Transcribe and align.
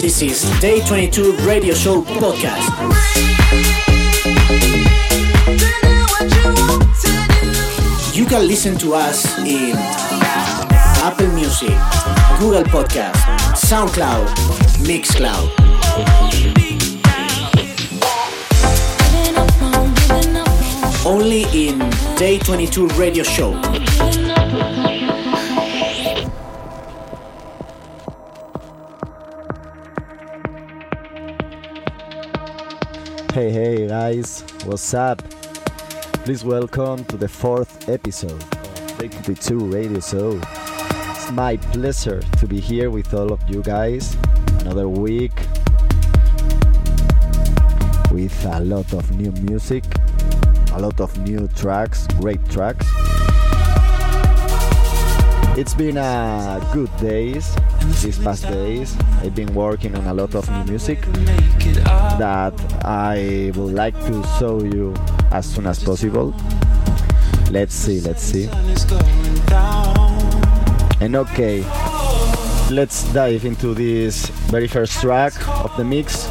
This 0.00 0.22
is 0.22 0.60
Day 0.60 0.80
22 0.86 1.32
Radio 1.46 1.74
Show 1.74 2.00
Podcast. 2.02 2.64
You 8.14 8.24
can 8.24 8.46
listen 8.46 8.78
to 8.78 8.94
us 8.94 9.38
in 9.40 9.74
Apple 11.04 11.28
Music, 11.34 11.76
Google 12.40 12.64
Podcast, 12.64 13.16
SoundCloud, 13.54 14.28
Mixcloud. 14.86 16.67
Only 21.08 21.44
in 21.54 21.78
Day 22.18 22.38
22 22.38 22.86
Radio 22.88 23.24
Show. 23.24 23.52
Hey, 33.32 33.50
hey 33.50 33.88
guys, 33.88 34.44
what's 34.66 34.92
up? 34.92 35.26
Please 36.24 36.44
welcome 36.44 37.02
to 37.06 37.16
the 37.16 37.26
fourth 37.26 37.88
episode 37.88 38.32
of 38.32 38.98
Day 38.98 39.08
22 39.08 39.60
Radio 39.60 40.00
Show. 40.00 40.38
It's 40.42 41.30
my 41.30 41.56
pleasure 41.72 42.20
to 42.20 42.46
be 42.46 42.60
here 42.60 42.90
with 42.90 43.14
all 43.14 43.32
of 43.32 43.40
you 43.48 43.62
guys. 43.62 44.14
Another 44.60 44.90
week 44.90 45.32
with 48.10 48.44
a 48.44 48.60
lot 48.60 48.92
of 48.92 49.10
new 49.16 49.32
music, 49.48 49.84
a 50.78 50.80
lot 50.80 51.00
of 51.00 51.18
new 51.18 51.48
tracks, 51.56 52.06
great 52.20 52.38
tracks. 52.48 52.86
It's 55.58 55.74
been 55.74 55.96
a 55.96 56.64
good 56.72 56.96
days 56.98 57.56
these 58.00 58.16
past 58.20 58.44
days. 58.44 58.96
I've 59.20 59.34
been 59.34 59.52
working 59.54 59.96
on 59.96 60.06
a 60.06 60.14
lot 60.14 60.36
of 60.36 60.48
new 60.48 60.64
music 60.70 61.00
that 62.22 62.54
I 62.84 63.50
would 63.56 63.74
like 63.74 63.98
to 64.06 64.22
show 64.38 64.62
you 64.62 64.94
as 65.32 65.46
soon 65.52 65.66
as 65.66 65.82
possible. 65.82 66.32
Let's 67.50 67.74
see, 67.74 68.00
let's 68.00 68.22
see. 68.22 68.48
And 71.00 71.16
okay, 71.16 71.64
let's 72.70 73.02
dive 73.12 73.44
into 73.44 73.74
this 73.74 74.26
very 74.46 74.68
first 74.68 75.00
track 75.00 75.34
of 75.48 75.76
the 75.76 75.84
mix. 75.84 76.28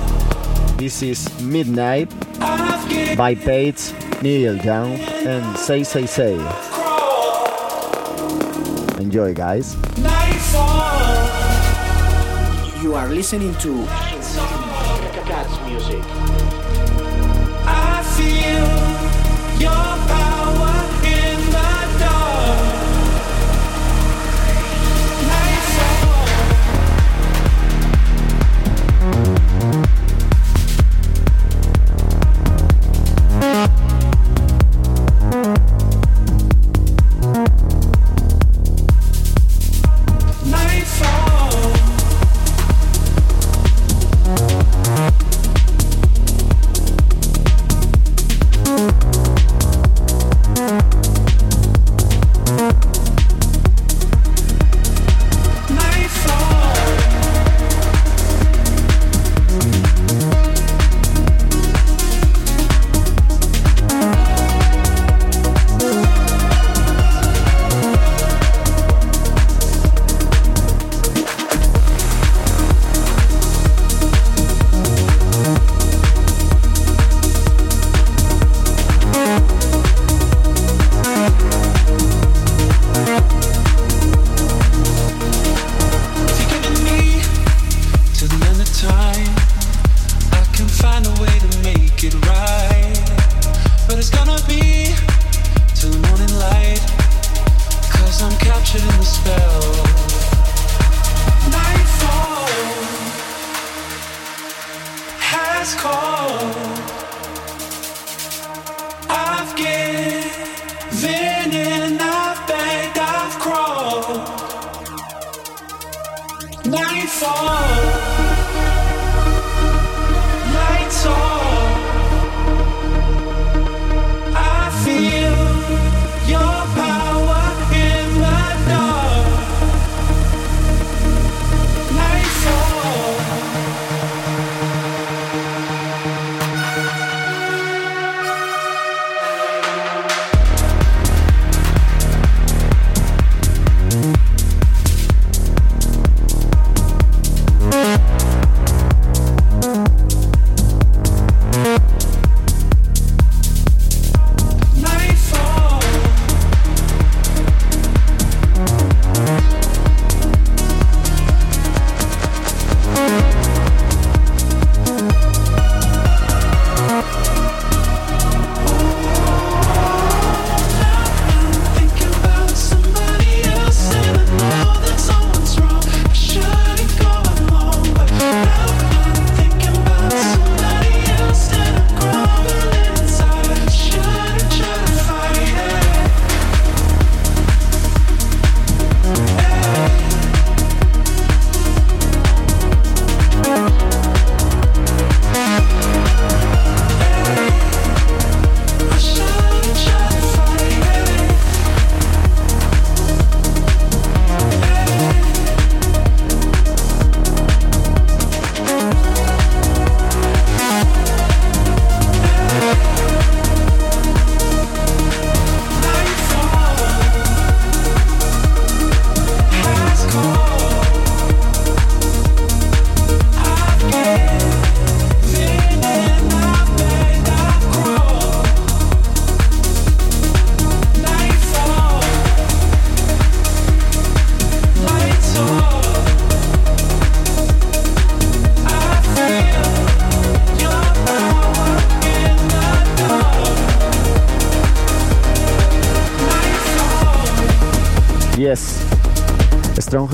This 0.78 1.02
is 1.02 1.28
Midnight 1.42 2.10
by 3.18 3.36
Paige, 3.36 3.92
Neil 4.22 4.58
Young, 4.58 4.94
and 5.28 5.58
Say 5.58 5.84
Say 5.84 6.06
Say. 6.06 6.34
Enjoy, 9.00 9.34
guys. 9.34 9.76
You 12.82 12.96
are 12.96 13.08
listening 13.10 13.54
to 13.56 13.86
Cat's 15.26 15.60
music. 15.68 16.04
I 17.66 18.02
feel 18.18 19.62
your 19.62 19.87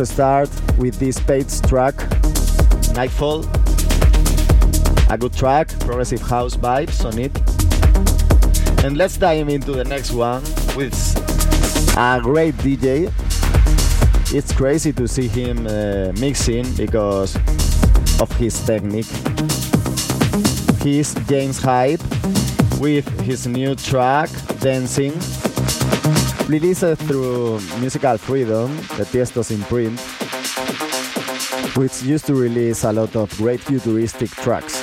start 0.01 0.49
with 0.77 0.97
this 0.97 1.19
Pates 1.19 1.61
track, 1.61 1.95
Nightfall. 2.93 3.45
A 5.09 5.17
good 5.17 5.33
track, 5.33 5.67
progressive 5.79 6.21
house 6.21 6.57
vibes 6.57 7.05
on 7.05 7.19
it. 7.19 7.31
And 8.83 8.97
let's 8.97 9.17
dive 9.17 9.49
into 9.49 9.71
the 9.71 9.83
next 9.83 10.11
one 10.11 10.41
with 10.75 10.93
a 11.95 12.19
great 12.21 12.55
DJ. 12.55 13.11
It's 14.33 14.51
crazy 14.51 14.91
to 14.93 15.07
see 15.07 15.27
him 15.27 15.67
uh, 15.67 16.11
mixing 16.19 16.65
because 16.73 17.35
of 18.19 18.31
his 18.37 18.59
technique. 18.65 19.11
He's 20.81 21.13
James 21.29 21.59
Hype 21.59 22.01
with 22.79 23.07
his 23.21 23.47
new 23.47 23.75
track, 23.75 24.29
Dancing 24.59 25.13
released 26.47 26.97
through 27.07 27.59
Musical 27.79 28.17
Freedom, 28.17 28.75
the 28.97 29.05
Tiësto's 29.05 29.51
imprint, 29.51 29.99
which 31.77 32.01
used 32.03 32.25
to 32.25 32.35
release 32.35 32.83
a 32.83 32.91
lot 32.91 33.15
of 33.15 33.35
great 33.37 33.59
futuristic 33.59 34.29
tracks. 34.31 34.81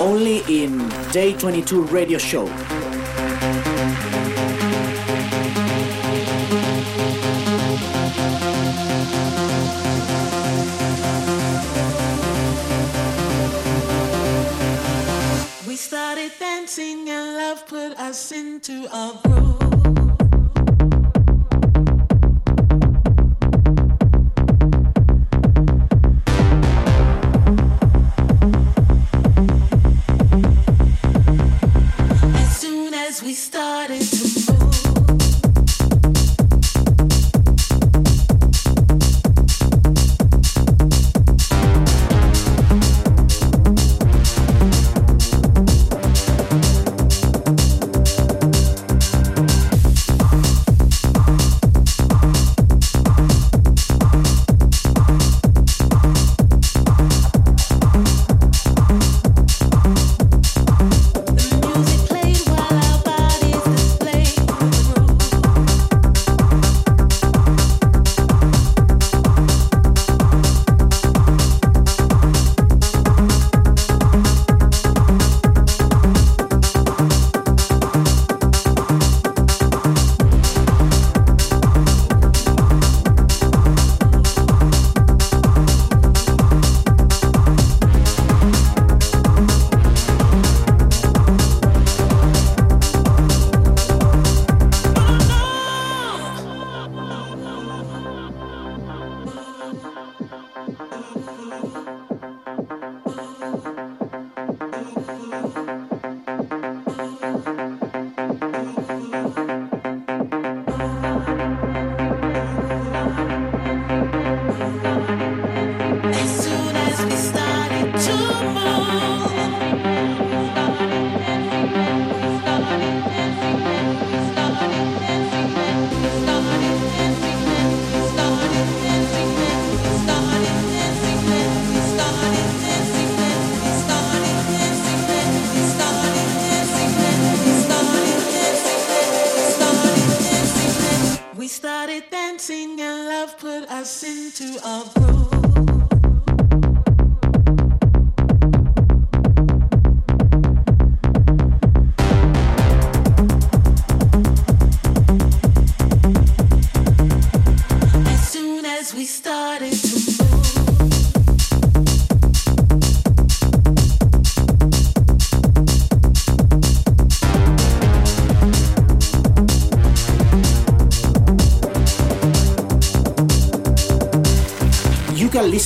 Only 0.00 0.42
in 0.48 0.88
Day 1.12 1.32
22 1.32 1.82
radio 1.84 2.18
show. 2.18 2.83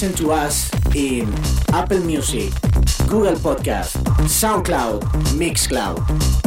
Listen 0.01 0.15
to 0.15 0.31
us 0.31 0.71
in 0.95 1.27
Apple 1.73 1.99
Music, 2.05 2.53
Google 3.09 3.35
Podcast, 3.35 3.95
SoundCloud, 4.29 5.01
Mixcloud. 5.35 6.38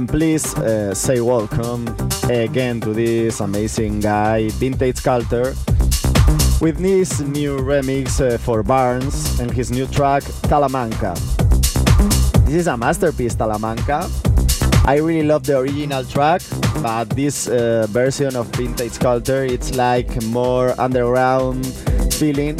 And 0.00 0.08
please 0.08 0.54
uh, 0.56 0.94
say 0.94 1.20
welcome 1.20 1.86
again 2.30 2.80
to 2.80 2.94
this 2.94 3.40
amazing 3.40 4.00
guy, 4.00 4.48
Vintage 4.56 5.02
Culture, 5.02 5.52
with 6.58 6.78
this 6.78 7.20
new 7.20 7.58
remix 7.58 8.18
uh, 8.18 8.38
for 8.38 8.62
Barnes 8.62 9.38
and 9.40 9.50
his 9.50 9.70
new 9.70 9.86
track, 9.86 10.22
Talamanca. 10.48 11.12
This 12.46 12.54
is 12.54 12.66
a 12.66 12.78
masterpiece, 12.78 13.34
Talamanca. 13.34 14.08
I 14.86 14.96
really 14.96 15.28
love 15.28 15.44
the 15.44 15.58
original 15.58 16.02
track, 16.02 16.40
but 16.82 17.10
this 17.10 17.46
uh, 17.46 17.86
version 17.90 18.36
of 18.36 18.46
Vintage 18.56 18.98
Culture, 18.98 19.44
it's 19.44 19.76
like 19.76 20.08
more 20.22 20.72
underground 20.80 21.66
feeling, 22.14 22.56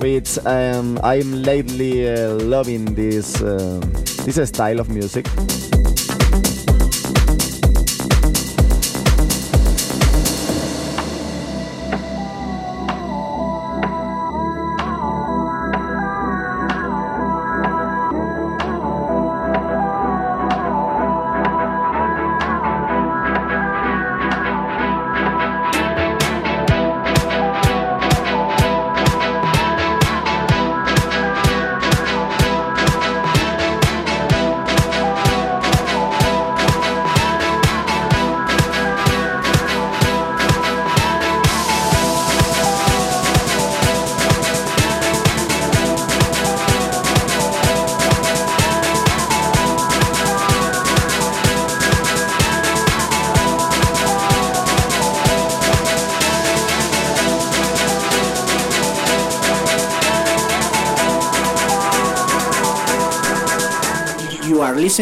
which 0.00 0.38
um, 0.46 0.98
I'm 1.04 1.42
lately 1.42 2.08
uh, 2.08 2.32
loving 2.36 2.94
this, 2.94 3.42
uh, 3.42 3.78
this 4.24 4.48
style 4.48 4.80
of 4.80 4.88
music. 4.88 5.28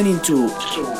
Listening 0.02 0.20
to 0.20 0.91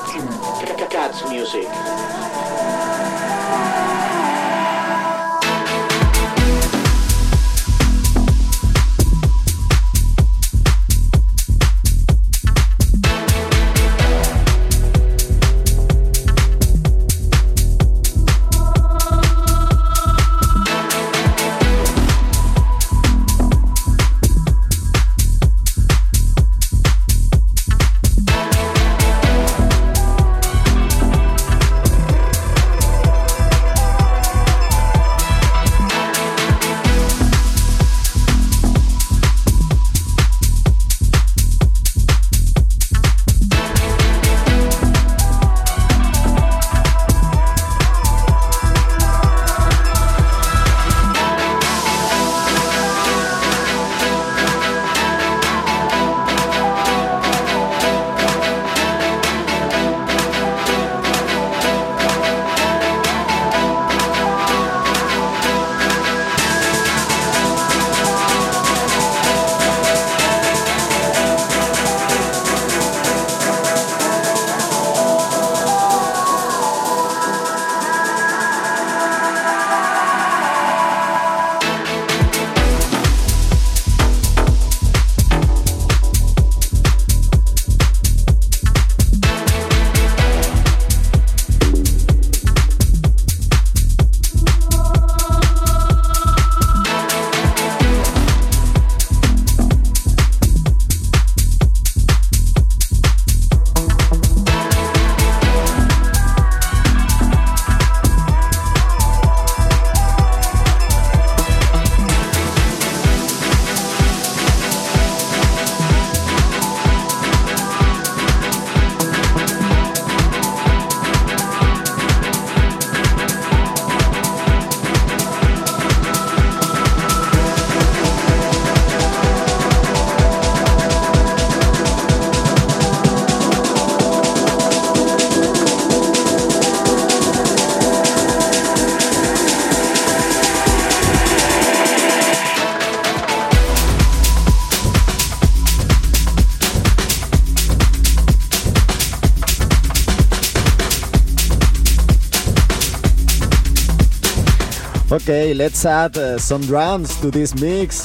Okay, 155.32 155.54
let's 155.54 155.86
add 155.86 156.18
uh, 156.18 156.36
some 156.36 156.60
drums 156.60 157.18
to 157.22 157.30
this 157.30 157.54
mix 157.54 158.02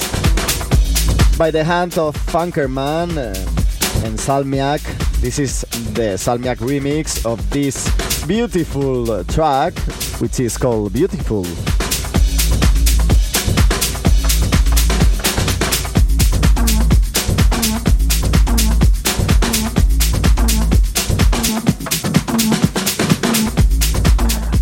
by 1.36 1.50
the 1.50 1.62
hand 1.62 1.98
of 1.98 2.16
Funkerman 2.16 3.10
uh, 3.18 4.06
and 4.06 4.18
Salmiak. 4.18 4.80
This 5.20 5.38
is 5.38 5.60
the 5.92 6.16
Salmiak 6.16 6.56
remix 6.56 7.26
of 7.30 7.38
this 7.50 7.84
beautiful 8.26 9.10
uh, 9.10 9.24
track, 9.24 9.78
which 10.20 10.40
is 10.40 10.56
called 10.56 10.94
Beautiful. 10.94 11.44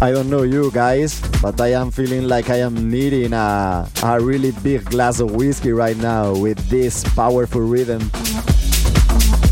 I 0.03 0.13
don't 0.13 0.29
know 0.29 0.43
you 0.43 0.71
guys, 0.73 1.21
but 1.41 1.59
I 1.59 1.73
am 1.73 1.91
feeling 1.91 2.29
like 2.29 2.51
I 2.51 2.59
am 2.59 2.91
needing 2.91 3.33
a, 3.33 3.89
a 4.03 4.21
really 4.21 4.53
big 4.63 4.85
glass 4.85 5.21
of 5.21 5.35
whiskey 5.35 5.73
right 5.73 5.97
now 5.97 6.37
with 6.37 6.59
this 6.69 7.03
powerful 7.15 7.63
rhythm. 7.63 8.11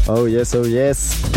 Oh, 0.06 0.26
yes, 0.28 0.54
oh, 0.54 0.64
yes. 0.64 1.33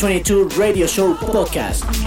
22 0.00 0.48
Radio 0.56 0.86
Show 0.86 1.12
Podcast. 1.12 1.99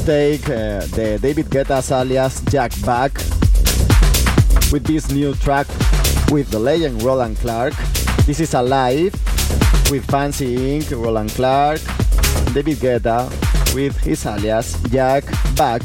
Let's 0.00 0.06
take 0.06 0.48
uh, 0.48 0.80
the 0.96 1.18
David 1.20 1.50
Guetta's 1.50 1.90
alias 1.92 2.40
Jack 2.48 2.72
Back 2.86 3.12
with 4.72 4.84
this 4.84 5.10
new 5.10 5.34
track 5.34 5.66
with 6.30 6.48
the 6.50 6.58
legend 6.58 7.02
Roland 7.02 7.36
Clark. 7.36 7.74
This 8.24 8.40
is 8.40 8.54
Alive 8.54 9.12
with 9.90 10.06
Fancy 10.10 10.56
Inc., 10.56 10.90
Roland 10.92 11.30
Clark, 11.32 11.80
David 12.54 12.78
Guetta 12.78 13.28
with 13.74 13.94
his 13.98 14.24
alias 14.24 14.80
Jack 14.88 15.24
Back. 15.54 15.82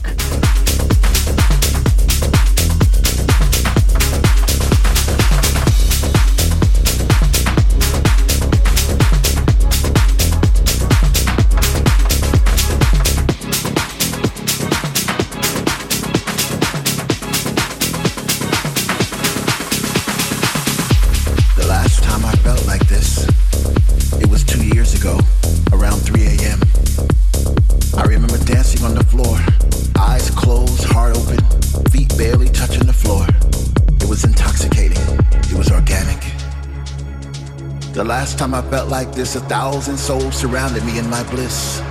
Time 38.37 38.53
I 38.53 38.61
felt 38.69 38.89
like 38.89 39.13
this, 39.13 39.35
a 39.35 39.41
thousand 39.41 39.97
souls 39.97 40.35
surrounded 40.35 40.83
me 40.83 40.99
in 40.99 41.09
my 41.09 41.23
bliss. 41.29 41.81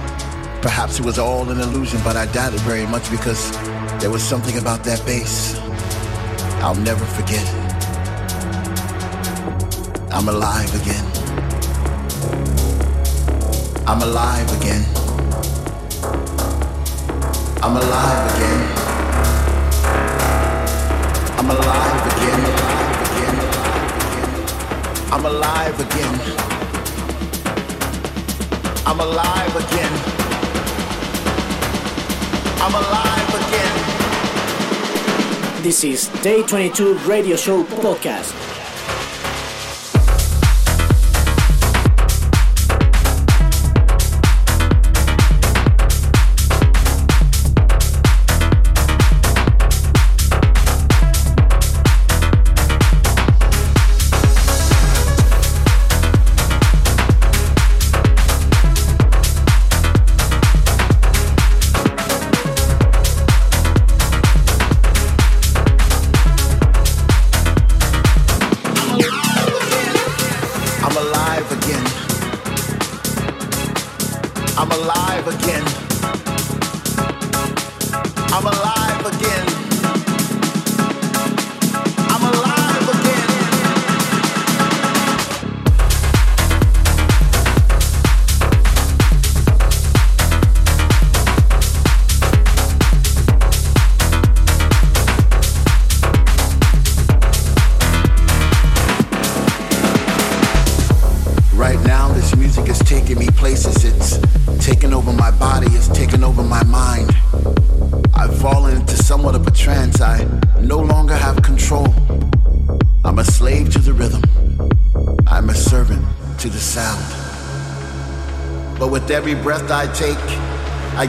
Perhaps 0.62 0.98
it 0.98 1.04
was 1.04 1.18
all 1.18 1.48
an 1.50 1.61
illusion, 1.61 2.00
but 2.04 2.16
I 2.16 2.26
doubt 2.26 2.54
it 2.54 2.61
very 2.61 2.87
much 2.87 3.11
because 3.11 3.50
there 4.00 4.11
was 4.11 4.22
something 4.22 4.59
about 4.59 4.85
that 4.85 5.04
bass 5.07 5.59
I'll 6.64 6.74
never 6.74 7.04
forget. 7.04 7.46
I'm 10.11 10.28
alive 10.28 10.74
again. 10.80 11.04
I'm 13.87 14.00
alive 14.00 14.50
again. 14.61 14.85
I'm 17.62 17.76
alive 17.76 18.35
again. 18.35 18.61
I'm 21.38 21.50
alive 21.50 22.07
again. 22.07 22.13
I'm 25.14 25.24
alive 25.27 25.79
again. 25.79 26.14
I'm 28.85 28.98
alive 28.98 29.55
again. 29.55 29.92
I'm 32.61 32.74
alive 32.74 33.35
again. 33.46 33.77
This 35.62 35.85
is 35.85 36.09
Day 36.20 36.42
22 36.42 36.94
Radio 37.07 37.37
Show 37.37 37.62
Podcast. 37.62 38.43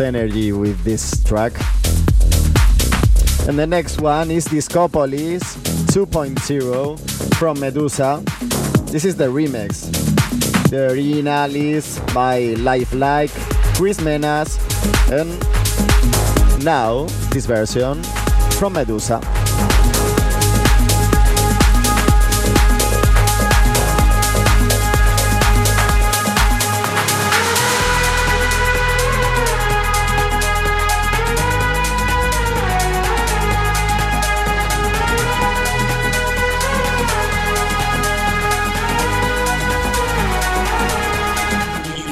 Energy 0.00 0.52
with 0.52 0.82
this 0.84 1.22
track. 1.24 1.52
And 3.48 3.58
the 3.58 3.66
next 3.66 4.00
one 4.00 4.30
is 4.30 4.44
Discopolis 4.44 5.56
2.0 5.92 7.34
from 7.36 7.56
Meduza. 7.58 8.24
This 8.90 9.04
is 9.04 9.16
the 9.16 9.26
remix. 9.26 9.90
The 10.70 10.90
original 10.92 11.54
is 11.54 11.98
by 12.14 12.54
Lifelike, 12.58 13.30
Kris 13.74 14.00
Menace, 14.00 14.58
and 15.10 15.30
now 16.64 17.04
this 17.30 17.46
version 17.46 18.02
from 18.58 18.74
Meduza. 18.74 19.35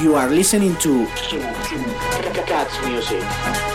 You 0.05 0.13
are 0.13 0.29
listening 0.29 0.75
to 0.75 1.07
Cats 2.45 2.79
Music. 2.85 3.74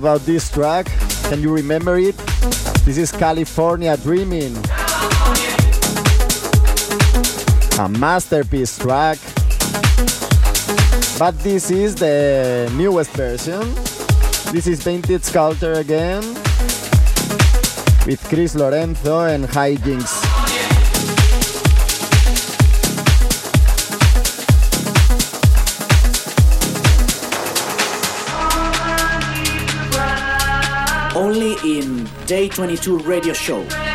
About 0.00 0.24
this 0.24 0.50
track? 0.50 0.86
Can 1.28 1.42
you 1.42 1.52
remember 1.52 1.98
it? 1.98 2.16
This 2.88 2.96
is 2.96 3.12
California 3.12 3.94
Dreaming. 3.98 4.56
A 7.78 7.86
masterpiece 7.86 8.78
track. 8.78 9.18
But 11.18 11.36
this 11.44 11.70
is 11.70 11.96
the 11.96 12.72
newest 12.74 13.10
version. 13.12 13.60
This 14.54 14.66
is 14.66 14.82
Painted 14.82 15.22
Sculptor 15.22 15.74
again. 15.74 16.24
With 18.06 18.24
Chris 18.30 18.54
Lorenzo 18.54 19.20
and 19.20 19.44
Hijinks. 19.44 20.29
Only 31.20 31.54
in 31.62 32.08
Day 32.24 32.48
22 32.48 33.00
Radio 33.00 33.34
Show. 33.34 33.89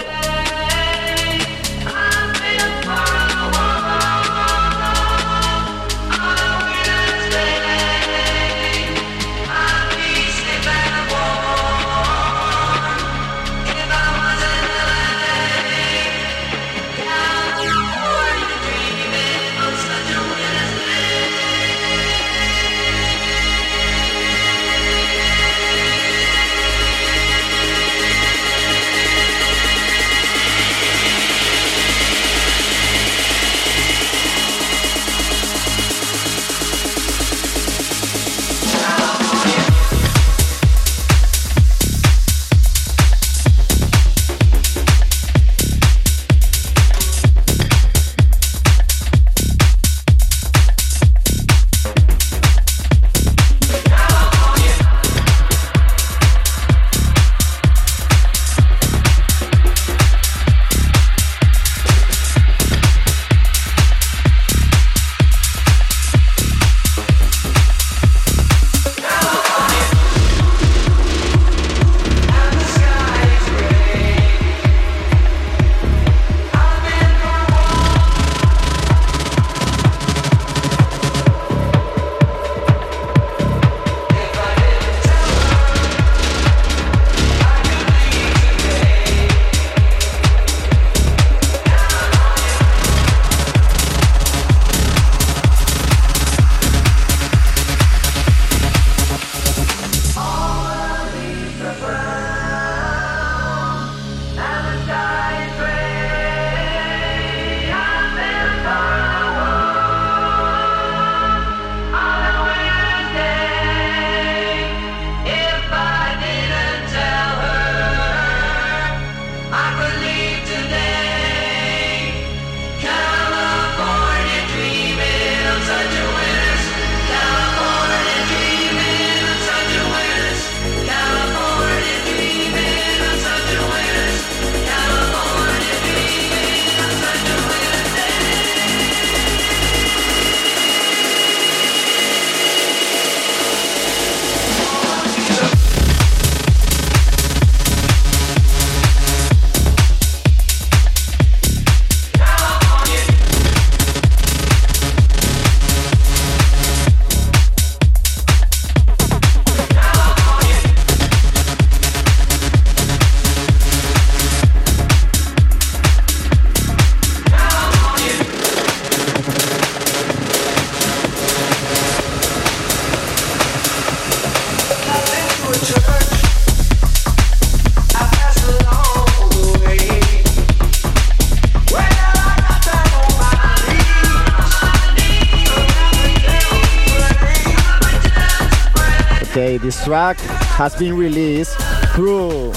This 189.58 189.84
track 189.84 190.18
has 190.58 190.76
been 190.76 190.96
released 190.98 191.58
through 191.94 192.52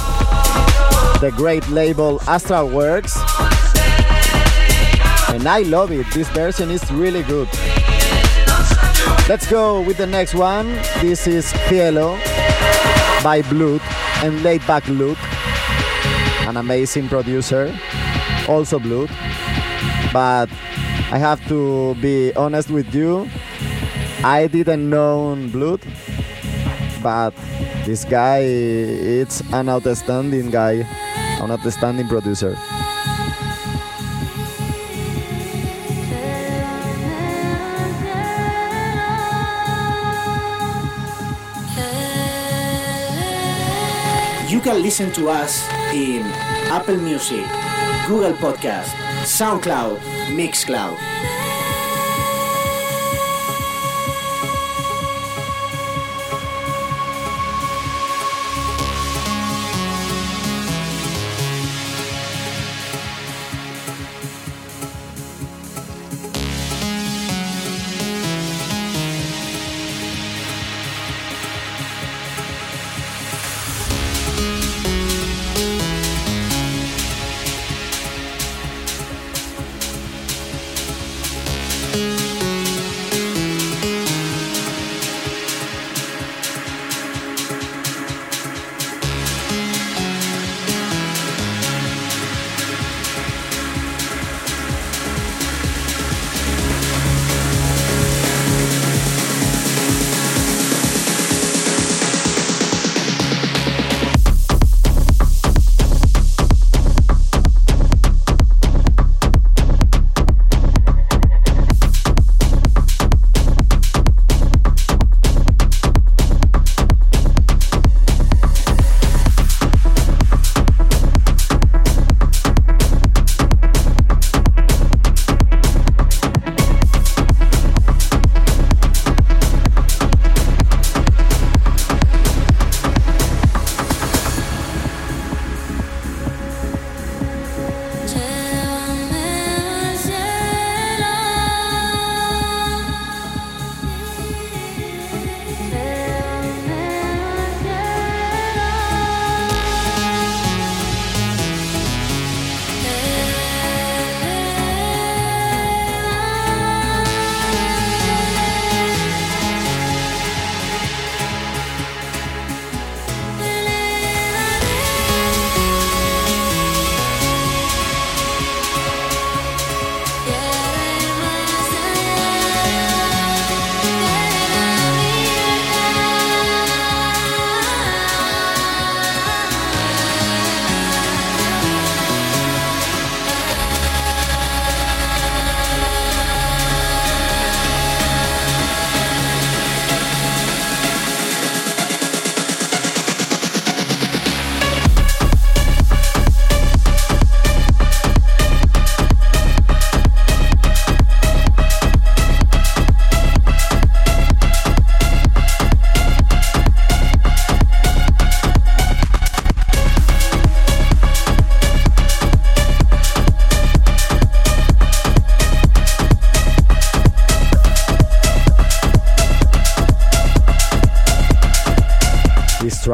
the 1.20 1.32
great 1.36 1.66
label 1.68 2.18
Astralwerks. 2.20 3.16
And 5.34 5.46
I 5.46 5.60
love 5.62 5.92
it. 5.92 6.06
This 6.12 6.28
version 6.30 6.70
is 6.70 6.90
really 6.90 7.22
good. 7.22 7.48
Let's 9.28 9.46
go 9.46 9.80
with 9.80 9.98
the 9.98 10.06
next 10.06 10.34
one. 10.34 10.66
This 11.00 11.26
is 11.26 11.46
Cielo 11.68 12.16
by 13.22 13.42
Blood 13.48 13.82
and 14.22 14.42
Laid 14.42 14.66
Back 14.66 14.86
Luke, 14.88 15.18
an 16.48 16.56
amazing 16.56 17.08
producer, 17.08 17.76
also 18.48 18.78
Blood. 18.78 19.10
But 20.12 20.48
I 21.10 21.18
have 21.18 21.46
to 21.48 21.94
be 21.96 22.32
honest 22.34 22.70
with 22.70 22.94
you, 22.94 23.28
I 24.24 24.46
didn't 24.46 24.88
know 24.88 25.36
Blood, 25.52 25.82
but 27.02 27.32
this 27.84 28.04
guy 28.04 28.40
it's 28.40 29.40
an 29.52 29.68
outstanding 29.68 30.50
guy, 30.50 30.86
an 31.40 31.50
outstanding 31.50 32.08
producer. 32.08 32.56
You 44.48 44.60
can 44.60 44.82
listen 44.82 45.12
to 45.12 45.28
us 45.28 45.68
in 45.92 46.22
Apple 46.72 46.96
Music, 46.96 47.44
Google 48.06 48.32
Podcast, 48.32 48.88
SoundCloud, 49.24 50.00
Mixcloud. 50.32 50.96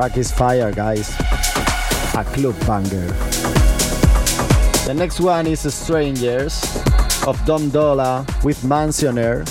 Track 0.04 0.18
is 0.18 0.30
fire, 0.30 0.70
guys. 0.70 1.08
A 2.12 2.22
club 2.34 2.54
banger. 2.66 3.08
The 4.84 4.92
next 4.94 5.18
one 5.18 5.46
is 5.46 5.60
Strangers 5.72 6.62
of 7.26 7.42
Dom 7.46 7.70
Dolla 7.70 8.26
with 8.42 8.60
Mansionair. 8.64 9.46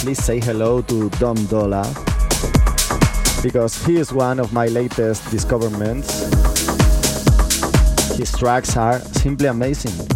Please 0.00 0.24
say 0.24 0.40
hello 0.40 0.80
to 0.80 1.10
Dom 1.20 1.36
Dolla 1.52 1.84
because 3.42 3.84
he 3.84 3.96
is 3.96 4.14
one 4.14 4.40
of 4.40 4.50
my 4.50 4.68
latest 4.68 5.30
discoveries. 5.30 6.08
His 8.16 8.32
tracks 8.32 8.78
are 8.78 8.98
simply 9.00 9.48
amazing. 9.48 10.15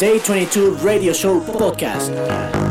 Day 0.00 0.18
22 0.18 0.76
Radio 0.82 1.12
Show 1.12 1.40
Podcast. 1.40 2.69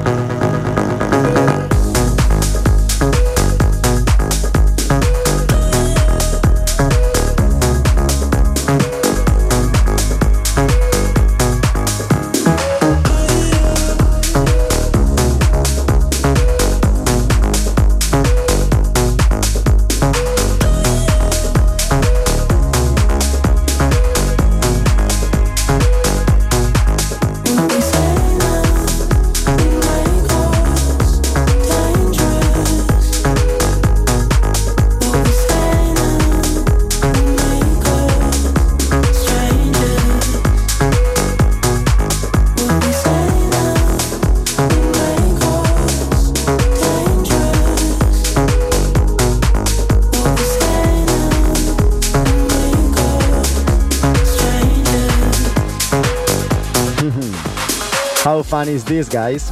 Fun 58.50 58.68
is 58.68 58.84
this, 58.84 59.08
guys? 59.08 59.52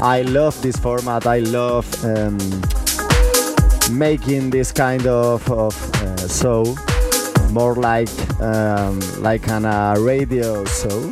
I 0.00 0.22
love 0.22 0.60
this 0.62 0.76
format. 0.76 1.26
I 1.26 1.40
love 1.40 1.86
um, 2.02 2.38
making 3.90 4.48
this 4.48 4.72
kind 4.72 5.06
of, 5.06 5.46
of 5.50 5.74
uh, 5.96 6.28
show 6.28 6.64
more 7.50 7.74
like 7.74 8.08
um, 8.40 8.98
like 9.18 9.46
an 9.48 9.66
uh, 9.66 9.96
radio 9.98 10.64
show. 10.64 11.10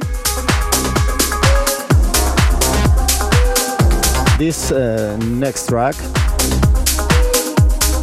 This 4.39 4.73
uh, 4.73 5.19
next 5.21 5.69
track 5.69 5.95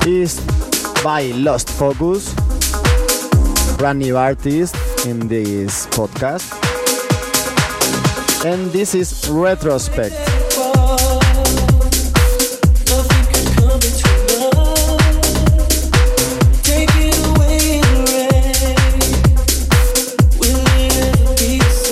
is 0.05 0.39
by 1.03 1.31
Lost 1.33 1.71
Focus, 1.71 2.35
brand 3.77 3.97
new 3.97 4.15
artist 4.15 4.75
in 5.07 5.27
this 5.27 5.87
podcast 5.87 6.64
and 8.45 8.71
this 8.71 8.93
is 8.93 9.27
Retrospect. 9.27 10.13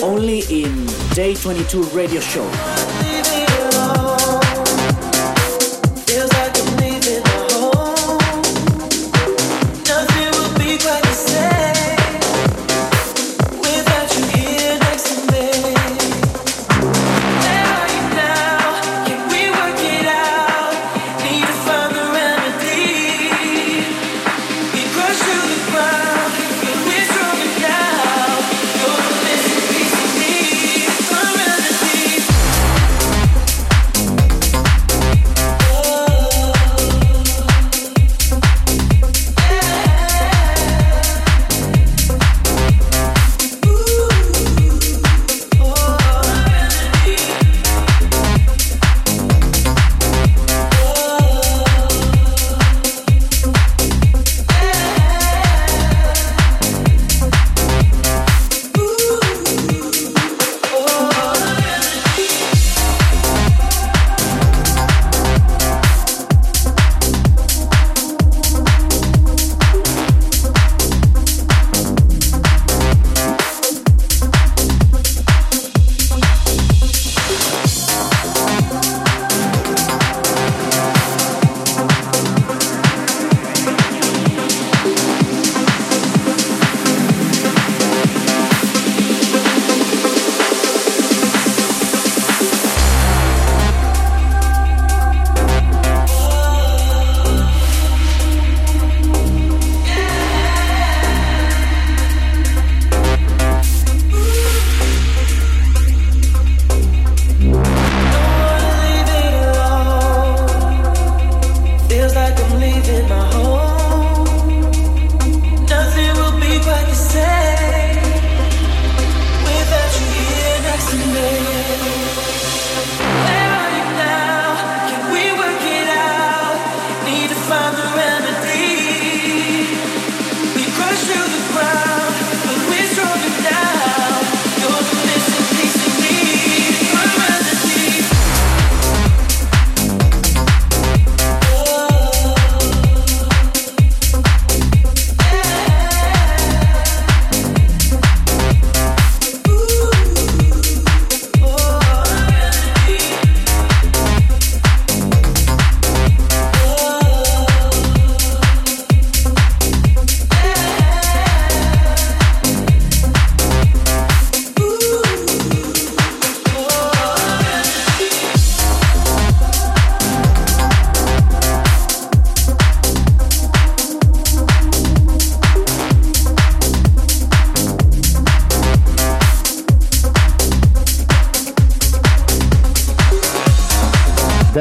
Only 0.00 0.40
in 0.48 0.86
Day 1.14 1.34
22 1.34 1.82
Radio 1.86 2.20
Show. 2.20 3.03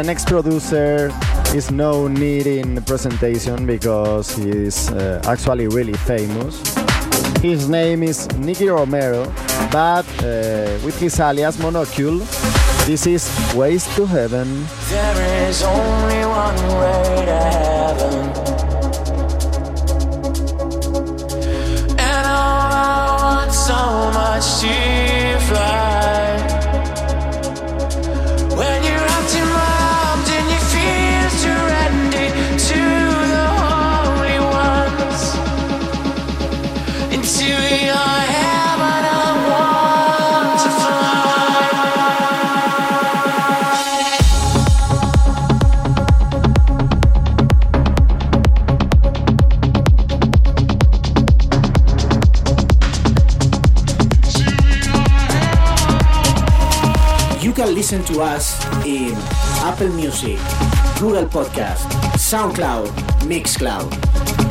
The 0.04 0.08
next 0.08 0.28
producer 0.28 1.12
is 1.56 1.72
no 1.72 2.10
need 2.10 2.46
in 2.46 2.84
presentation 2.84 3.66
because 3.66 4.36
he's 4.36 4.92
uh, 4.92 5.22
actually 5.26 5.68
really 5.68 5.94
famous. 5.94 6.62
His 7.42 7.70
name 7.70 8.04
is 8.04 8.28
Nicky 8.38 8.68
Romero, 8.68 9.26
but 9.72 10.06
uh, 10.20 10.78
with 10.84 11.00
his 11.00 11.18
alias 11.20 11.56
Monocule, 11.58 12.20
this 12.86 13.08
is 13.08 13.24
Ways 13.56 13.86
to 13.96 14.06
Heaven. 14.06 14.66
There 14.90 15.48
is 15.50 15.64
only 15.64 16.26
one 16.26 16.60
way 16.82 17.26
to 17.26 17.38
heaven. 17.56 18.14
And 21.98 22.26
I 22.28 23.38
want 23.38 23.54
so 23.54 24.12
much 24.12 24.60
to 24.62 25.40
fly. 25.48 25.93
Apple 59.74 59.90
Music, 59.90 60.38
Google 61.00 61.26
Podcast, 61.26 61.88
SoundCloud, 62.16 62.90
Mixcloud. 63.26 64.43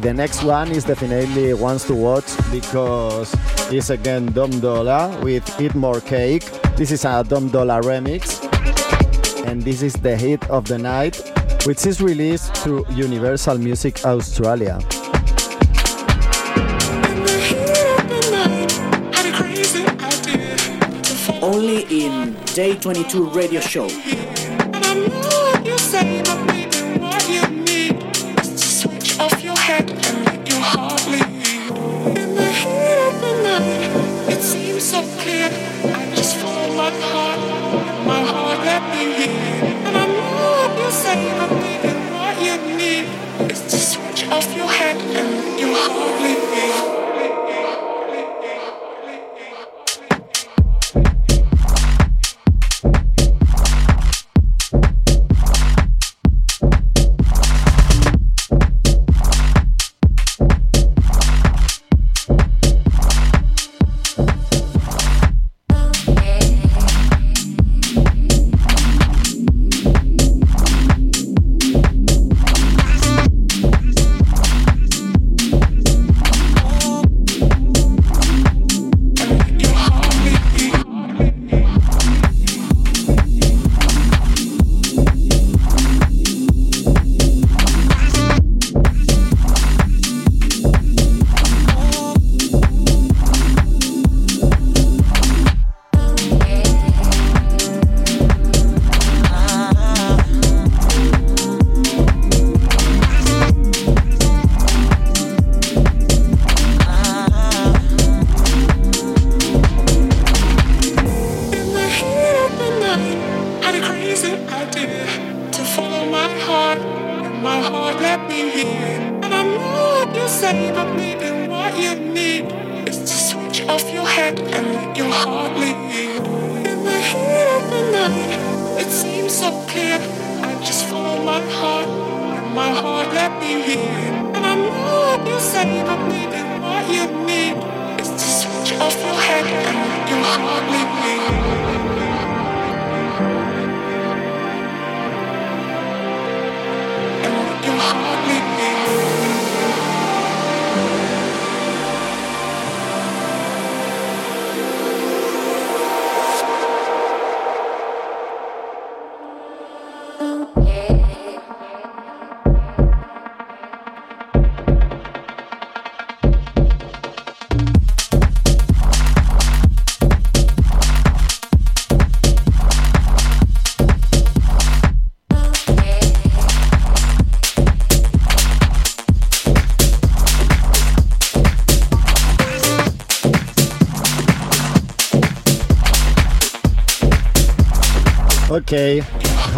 The 0.00 0.14
next 0.14 0.42
one 0.42 0.70
is 0.70 0.84
definitely 0.84 1.52
ones 1.52 1.84
to 1.84 1.94
watch 1.94 2.24
because 2.50 3.36
it's 3.70 3.90
again 3.90 4.32
Dom 4.32 4.58
Dolla 4.58 5.20
with 5.22 5.44
Eat 5.60 5.74
More 5.74 6.00
Cake. 6.00 6.50
This 6.74 6.90
is 6.90 7.04
a 7.04 7.22
Dom 7.22 7.50
Dolla 7.50 7.82
remix, 7.82 8.40
and 9.46 9.60
this 9.60 9.82
is 9.82 9.92
the 9.92 10.16
hit 10.16 10.48
of 10.48 10.64
the 10.64 10.78
night, 10.78 11.20
which 11.66 11.84
is 11.84 12.00
released 12.00 12.56
through 12.56 12.86
Universal 12.88 13.58
Music 13.58 14.02
Australia. 14.06 14.78
Only 21.42 22.06
in 22.06 22.36
Day 22.54 22.76
22 22.76 23.28
Radio 23.30 23.60
Show. 23.60 23.88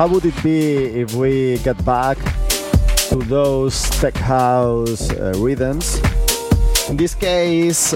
How 0.03 0.09
would 0.09 0.25
it 0.25 0.43
be 0.43 1.01
if 1.01 1.15
we 1.15 1.59
get 1.59 1.79
back 1.85 2.19
to 3.09 3.15
those 3.29 3.89
tech 4.01 4.17
house 4.17 5.09
uh, 5.13 5.33
rhythms? 5.37 6.01
In 6.89 6.97
this 6.97 7.15
case, 7.15 7.93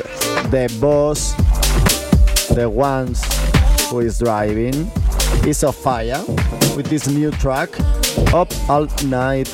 the 0.55 0.73
boss, 0.81 1.35
the 2.55 2.71
ones 2.71 3.25
who 3.91 3.99
is 3.99 4.21
driving, 4.21 4.89
is 5.45 5.65
of 5.65 5.75
fire 5.75 6.23
with 6.77 6.87
this 6.87 7.09
new 7.09 7.33
track, 7.33 7.71
Up 8.33 8.53
All 8.71 8.87
Night. 9.07 9.51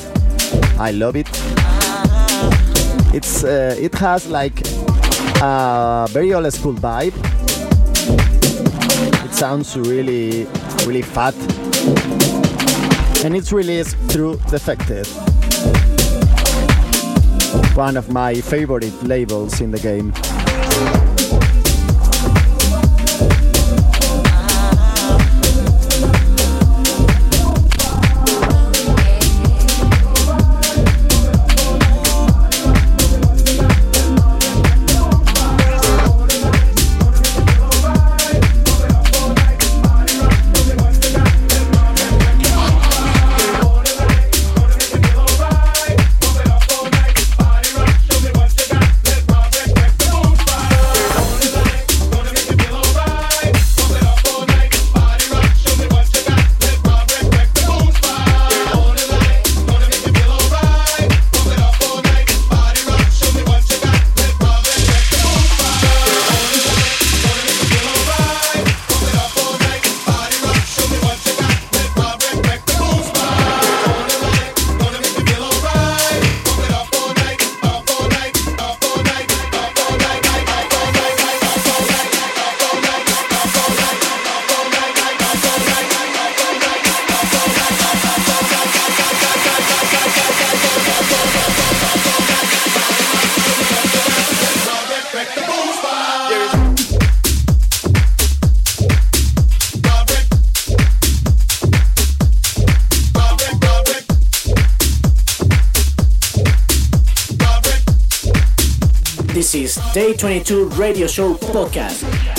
I 0.77 0.91
love 0.91 1.15
it. 1.15 1.29
It's 3.15 3.43
uh, 3.43 3.75
it 3.79 3.95
has 3.95 4.27
like 4.29 4.61
a 5.41 6.05
very 6.11 6.31
old 6.35 6.53
school 6.53 6.75
vibe. 6.75 7.15
It 9.25 9.33
sounds 9.33 9.75
really 9.75 10.45
really 10.85 11.01
fat 11.01 11.33
and 13.23 13.35
it's 13.35 13.53
released 13.53 13.95
through 14.09 14.35
Defected, 14.49 15.07
one 17.75 17.95
of 17.95 18.11
my 18.11 18.35
favorite 18.35 18.93
labels 19.03 19.61
in 19.61 19.71
the 19.71 19.79
game. 19.79 20.11
Is 109.55 109.75
Day 109.93 110.13
22 110.13 110.69
Radio 110.69 111.05
Show 111.05 111.35
Podcast. 111.35 112.32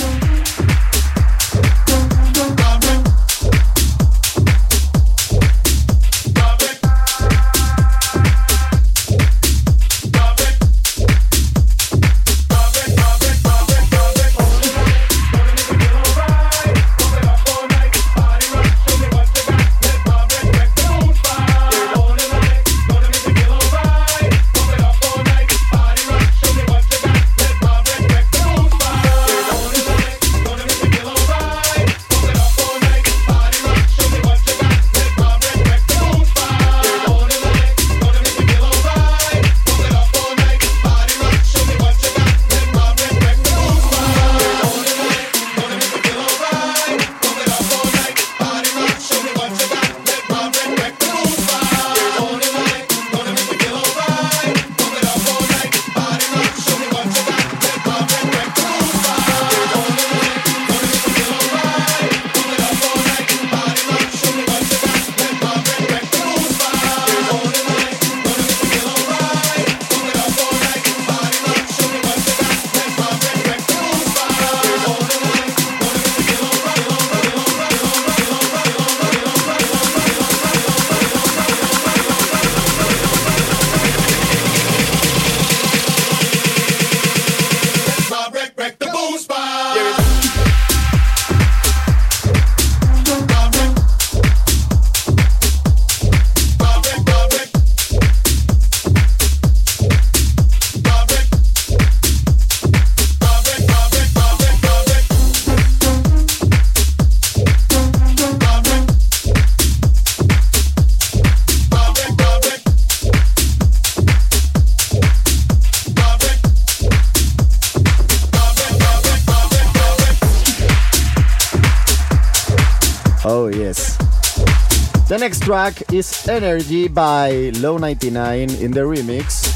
next 125.25 125.41
track 125.41 125.91
is 125.91 126.27
Energy 126.27 126.87
by 126.87 127.49
Low99 127.57 128.61
in 128.61 128.69
the 128.69 128.81
remix. 128.81 129.49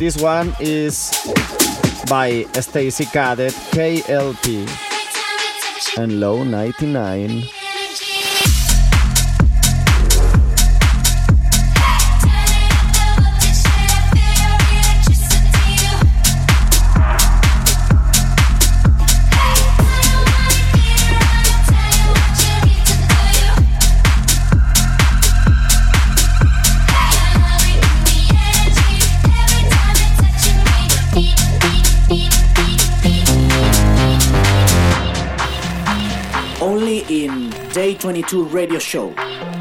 This 0.00 0.20
one 0.20 0.52
is 0.58 1.14
by 2.10 2.42
Stacy 2.58 3.04
Cadet, 3.04 3.52
KLP, 3.70 4.66
and 5.96 6.10
Low99. 6.10 7.57
In 37.88 37.94
Day 37.94 37.98
22 37.98 38.44
radio 38.44 38.78
show. 38.78 39.57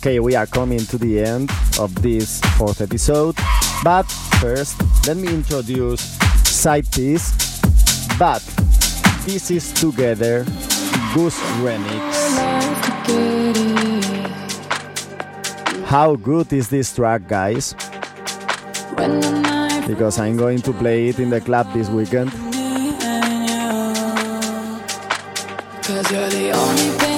Okay, 0.00 0.18
we 0.18 0.34
are 0.34 0.46
coming 0.46 0.78
to 0.78 0.96
the 0.96 1.20
end 1.20 1.50
of 1.78 1.94
this 2.00 2.40
fourth 2.56 2.80
episode, 2.80 3.36
but 3.84 4.04
first, 4.40 4.80
let 5.06 5.18
me 5.18 5.28
introduce 5.28 6.16
Sidepiece. 6.48 7.36
But 8.18 8.40
this 9.26 9.50
is 9.50 9.70
together 9.74 10.44
Goose 11.12 11.38
Remix. 11.60 12.00
How 15.84 16.16
good 16.16 16.50
is 16.54 16.70
this 16.70 16.94
track, 16.94 17.28
guys? 17.28 17.74
Because 19.86 20.18
I'm 20.18 20.38
going 20.38 20.62
to 20.62 20.72
play 20.72 21.08
it 21.10 21.18
in 21.18 21.28
the 21.28 21.42
club 21.42 21.70
this 21.74 21.90
weekend. 21.90 22.30
Cause 25.82 26.10
you're 26.10 26.30
the 26.30 26.52
only 26.54 27.09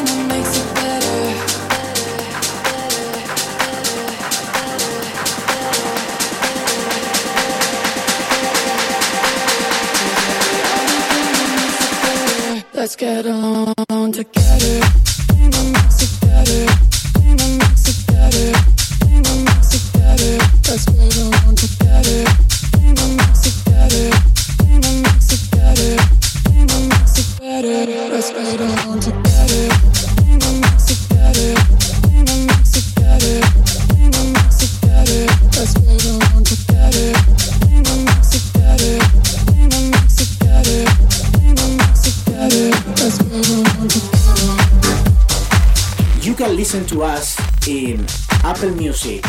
Apple 48.44 48.72
Music, 48.74 49.22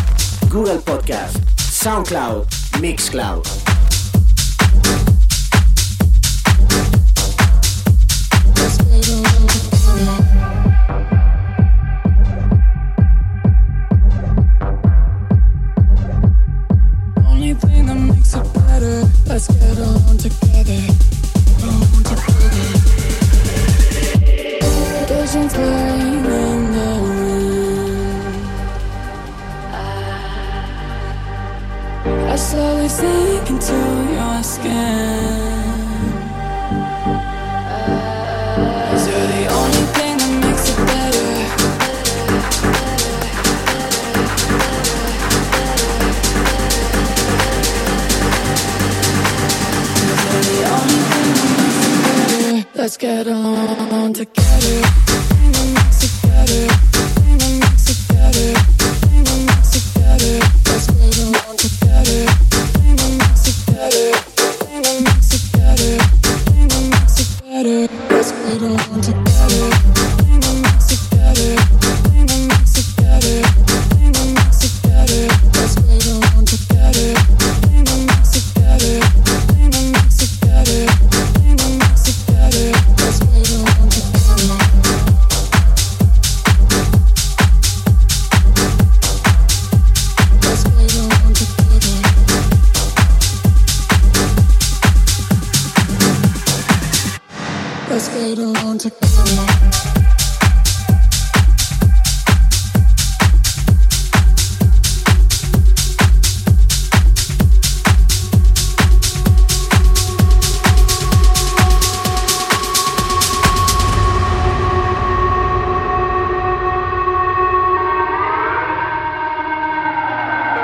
Google 0.49 0.79
Podcast, 0.79 1.37
SoundCloud, 1.57 2.47
Mixcloud. 2.81 3.72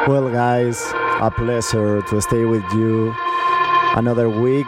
Well, 0.10 0.28
guys, 0.32 0.82
a 1.22 1.30
pleasure 1.30 2.02
to 2.02 2.20
stay 2.20 2.44
with 2.44 2.66
you 2.74 3.14
another 3.94 4.28
week. 4.28 4.66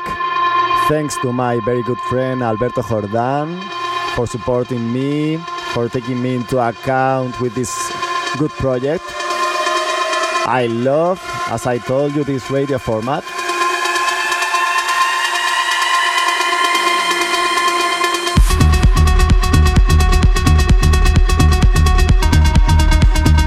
Thanks 0.88 1.18
to 1.24 1.34
my 1.34 1.60
very 1.66 1.82
good 1.82 1.98
friend 2.10 2.44
Alberto 2.44 2.84
Jordan 2.84 3.60
for 4.14 4.28
supporting 4.28 4.94
me, 4.94 5.38
for 5.74 5.90
taking 5.90 6.22
me 6.22 6.36
into 6.36 6.60
account 6.60 7.42
with 7.42 7.56
this 7.56 7.74
good 8.38 8.52
project. 8.52 9.04
I 10.46 10.68
love, 10.70 11.20
as 11.48 11.66
I 11.66 11.80
told 11.80 12.14
you, 12.14 12.24
this 12.24 12.52
radio 12.52 12.78
format. 12.78 13.24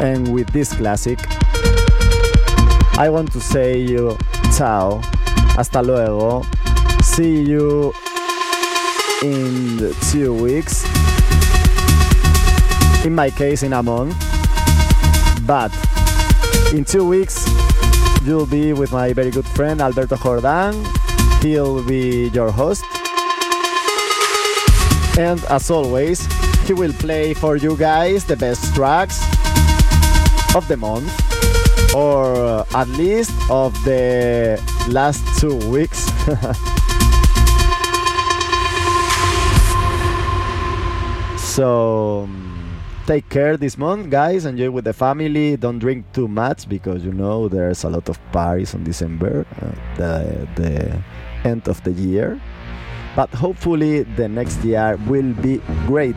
And 0.02 0.34
with 0.34 0.50
this 0.50 0.74
classic, 0.74 1.20
I 2.96 3.10
want 3.10 3.32
to 3.32 3.40
say 3.40 3.76
you 3.76 4.16
ciao, 4.56 5.00
hasta 5.56 5.82
luego, 5.82 6.46
see 7.02 7.42
you 7.42 7.92
in 9.22 9.92
two 10.12 10.32
weeks, 10.32 10.84
in 13.04 13.12
my 13.12 13.30
case 13.30 13.64
in 13.64 13.72
a 13.72 13.82
month, 13.82 14.14
but 15.44 15.72
in 16.72 16.84
two 16.84 17.04
weeks 17.04 17.44
you'll 18.22 18.46
be 18.46 18.72
with 18.72 18.92
my 18.92 19.12
very 19.12 19.32
good 19.32 19.46
friend 19.48 19.80
Alberto 19.80 20.16
Jordan, 20.16 20.74
he'll 21.42 21.82
be 21.82 22.28
your 22.28 22.52
host, 22.52 22.84
and 25.18 25.42
as 25.50 25.68
always, 25.68 26.26
he 26.68 26.74
will 26.74 26.92
play 26.92 27.34
for 27.34 27.56
you 27.56 27.76
guys 27.76 28.24
the 28.24 28.36
best 28.36 28.72
tracks 28.72 29.20
of 30.54 30.68
the 30.68 30.76
month 30.76 31.10
or 31.94 32.34
uh, 32.34 32.64
at 32.74 32.88
least 32.88 33.30
of 33.48 33.72
the 33.84 34.60
last 34.88 35.22
two 35.40 35.56
weeks. 35.70 36.10
so 41.38 42.24
um, 42.24 42.80
take 43.06 43.28
care 43.28 43.56
this 43.56 43.78
month, 43.78 44.10
guys. 44.10 44.44
Enjoy 44.44 44.68
with 44.70 44.84
the 44.84 44.92
family. 44.92 45.56
Don't 45.56 45.78
drink 45.78 46.04
too 46.12 46.26
much 46.26 46.68
because 46.68 47.04
you 47.04 47.12
know 47.12 47.48
there's 47.48 47.84
a 47.84 47.88
lot 47.88 48.08
of 48.08 48.18
parties 48.32 48.74
on 48.74 48.82
December, 48.82 49.46
uh, 49.62 49.70
the 49.96 50.48
the 50.56 51.00
end 51.48 51.68
of 51.68 51.80
the 51.84 51.92
year. 51.92 52.40
But 53.14 53.30
hopefully 53.30 54.02
the 54.02 54.28
next 54.28 54.64
year 54.64 54.98
will 55.06 55.32
be 55.34 55.60
great 55.86 56.16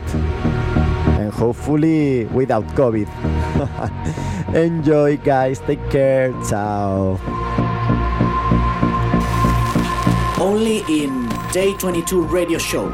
and 1.19 1.31
hopefully 1.31 2.25
without 2.25 2.65
COVID. 2.73 3.07
Enjoy, 4.53 5.17
guys. 5.17 5.59
Take 5.59 5.89
care. 5.89 6.31
Ciao. 6.47 7.19
Only 10.39 10.83
in 10.87 11.27
Day 11.51 11.73
22 11.73 12.23
Radio 12.23 12.57
Show. 12.57 12.87